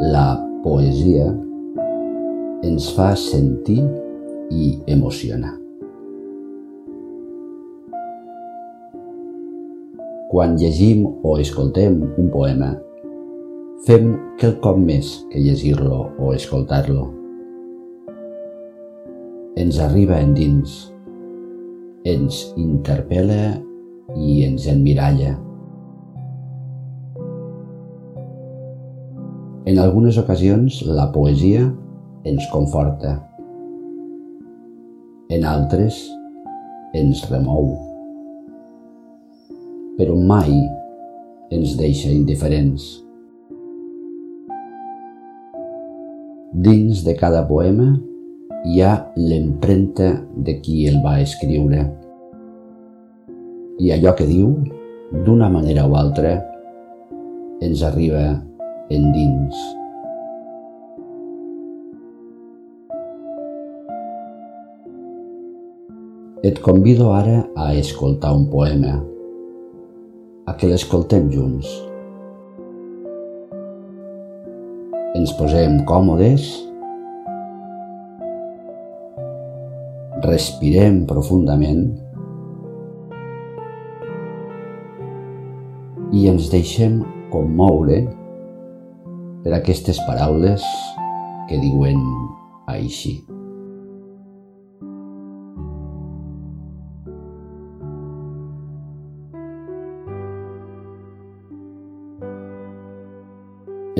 La 0.00 0.32
poesia 0.64 1.26
ens 2.64 2.86
fa 2.96 3.10
sentir 3.20 3.82
i 4.48 4.68
emocionar. 4.88 5.50
Quan 10.30 10.56
llegim 10.56 11.04
o 11.04 11.34
escoltem 11.36 11.98
un 12.16 12.30
poema, 12.32 12.70
fem 13.84 14.14
quelcom 14.40 14.80
més 14.88 15.12
que 15.34 15.44
llegir-lo 15.44 16.00
o 16.16 16.32
escoltar-lo. 16.32 17.04
Ens 19.60 19.82
arriba 19.84 20.16
endins, 20.24 20.94
ens 22.08 22.40
interpel·la 22.56 23.60
i 24.16 24.40
ens 24.48 24.64
emmiralla. 24.64 25.36
En 29.68 29.76
algunes 29.76 30.16
ocasions 30.16 30.78
la 30.88 31.10
poesia 31.12 31.66
ens 32.24 32.46
conforta. 32.48 33.18
En 35.28 35.44
altres 35.44 35.98
ens 36.96 37.20
remou. 37.28 37.74
Però 40.00 40.16
mai 40.16 40.56
ens 41.52 41.76
deixa 41.76 42.08
indiferents. 42.08 42.88
Dins 46.56 47.04
de 47.04 47.12
cada 47.20 47.44
poema 47.44 47.92
hi 48.64 48.80
ha 48.80 48.96
l'empremta 49.20 50.14
de 50.40 50.56
qui 50.64 50.86
el 50.88 51.02
va 51.04 51.18
escriure. 51.20 51.84
I 53.76 53.92
allò 53.92 54.16
que 54.16 54.24
diu, 54.24 54.54
d'una 55.26 55.52
manera 55.52 55.84
o 55.84 56.00
altra, 56.00 56.38
ens 57.60 57.84
arriba 57.84 58.38
endins. 58.90 59.54
Et 66.42 66.58
convido 66.64 67.12
ara 67.12 67.44
a 67.54 67.74
escoltar 67.76 68.32
un 68.34 68.48
poema, 68.50 68.96
a 70.48 70.56
que 70.56 70.70
l'escoltem 70.70 71.28
junts. 71.30 71.68
Ens 75.14 75.34
posem 75.38 75.82
còmodes, 75.86 76.48
respirem 80.24 81.04
profundament 81.08 81.84
i 86.12 86.26
ens 86.30 86.48
deixem 86.52 87.00
commoure 87.30 88.02
per 89.44 89.56
aquestes 89.56 89.98
paraules 90.06 90.64
que 91.48 91.58
diuen 91.60 92.00
així. 92.70 93.18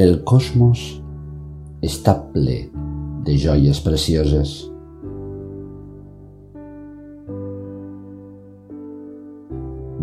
El 0.01 0.21
cosmos 0.25 0.81
està 1.85 2.15
ple 2.33 2.63
de 3.27 3.35
joies 3.37 3.83
precioses. 3.85 4.55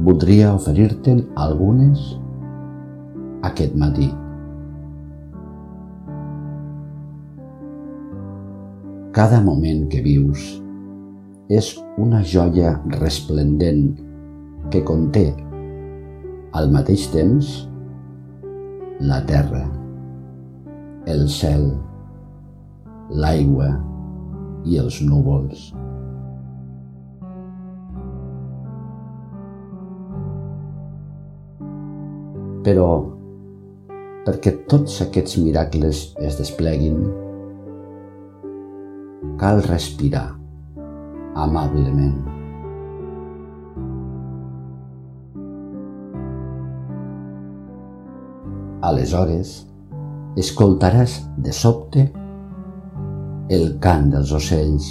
Voldria 0.05 0.53
oferir-te'n 0.53 1.25
algunes 1.47 2.05
aquest 3.49 3.73
matí. 3.79 4.11
Cada 9.17 9.39
moment 9.41 9.87
que 9.89 9.97
vius 10.05 10.41
és 11.49 11.71
una 11.97 12.19
joia 12.21 12.75
resplendent 12.99 13.87
que 14.69 14.83
conté 14.85 15.23
al 16.59 16.69
mateix 16.69 17.07
temps 17.15 17.49
la 19.09 19.17
terra, 19.25 19.63
el 21.09 21.25
cel, 21.33 21.65
l'aigua 23.09 23.71
i 24.69 24.77
els 24.85 25.01
núvols. 25.09 25.65
Però 32.69 32.89
perquè 34.29 34.59
tots 34.69 35.01
aquests 35.09 35.41
miracles 35.41 36.11
es 36.21 36.37
despleguin, 36.37 37.07
cal 39.35 39.61
respirar 39.63 40.37
amablement. 41.37 42.17
Aleshores, 48.87 49.67
escoltaràs 50.37 51.19
de 51.43 51.53
sobte 51.53 52.07
el 53.53 53.69
cant 53.83 54.09
dels 54.13 54.33
ocells, 54.37 54.89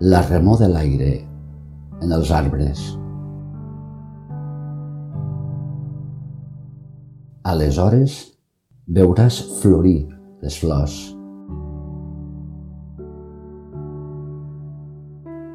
la 0.00 0.20
remor 0.28 0.60
de 0.60 0.68
l'aire 0.68 1.14
en 2.02 2.12
els 2.12 2.30
arbres. 2.34 2.84
Aleshores, 7.44 8.33
veuràs 8.86 9.38
florir 9.62 10.04
les 10.42 10.56
flors. 10.60 10.94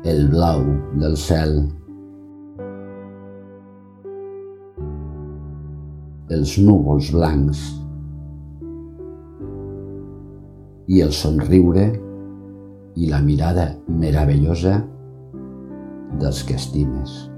El 0.10 0.30
blau 0.32 0.64
del 0.98 1.18
cel. 1.20 1.60
Els 6.34 6.58
núvols 6.58 7.12
blancs. 7.14 7.62
I 10.90 11.04
el 11.06 11.14
somriure 11.14 11.92
i 12.98 13.10
la 13.10 13.22
mirada 13.22 13.76
meravellosa 13.88 14.80
dels 16.18 16.42
que 16.44 16.58
estimes. 16.58 17.29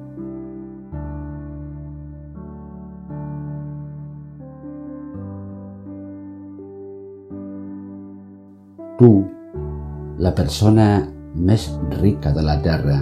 Tu, 9.01 9.25
la 10.21 10.29
persona 10.37 10.87
més 11.33 11.65
rica 11.97 12.29
de 12.35 12.43
la 12.45 12.59
terra, 12.61 12.99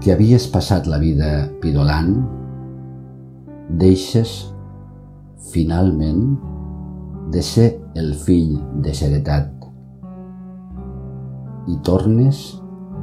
que 0.00 0.14
havies 0.14 0.46
passat 0.48 0.88
la 0.88 0.96
vida 1.02 1.50
pidolant, 1.60 2.14
deixes, 3.82 4.32
finalment, 5.52 6.38
de 7.30 7.42
ser 7.44 7.68
el 8.00 8.14
fill 8.24 8.56
de 8.82 8.94
seretat 8.96 9.52
i 11.70 11.76
tornes 11.86 12.40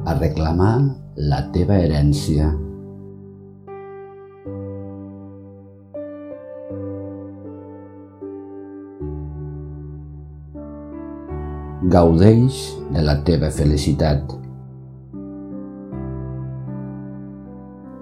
a 0.09 0.17
reclamar 0.17 0.75
la 1.29 1.45
teva 1.53 1.77
herència. 1.79 2.49
Gaudeix 11.77 12.55
de 12.89 13.03
la 13.05 13.13
teva 13.21 13.51
felicitat. 13.53 14.31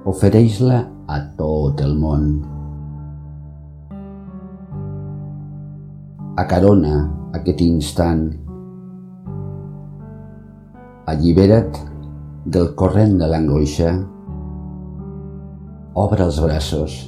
Ofereix-la 0.08 0.78
a 1.12 1.18
tot 1.36 1.84
el 1.84 1.92
món. 2.00 2.30
Acarona 6.40 7.04
aquest 7.36 7.66
instant. 7.68 8.24
Allibera't 11.12 11.84
del 12.48 12.72
corrent 12.80 13.20
de 13.20 13.28
l'angoixa. 13.28 13.92
Obre 16.00 16.30
els 16.32 16.40
braços 16.48 17.00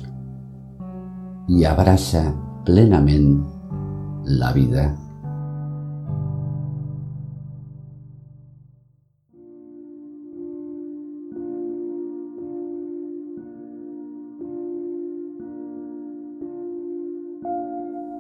i 1.47 1.63
abraça 1.63 2.27
plenament 2.67 3.37
la 4.27 4.51
vida. 4.51 4.89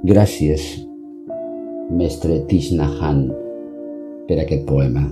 Gràcies, 0.05 0.61
mestre 1.89 2.35
Tishnahan, 2.45 3.23
per 4.27 4.35
aquest 4.43 4.67
poema, 4.69 5.07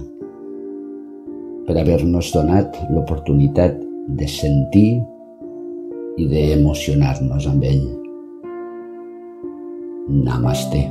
per 1.65 1.73
haver-nos 1.81 2.29
donat 2.35 2.77
l'oportunitat 2.93 3.81
de 4.19 4.29
sentir 4.29 5.01
i 6.21 6.29
d'emocionar-nos 6.29 7.49
amb 7.49 7.65
ell. 7.65 7.87
Namaste. 10.29 10.85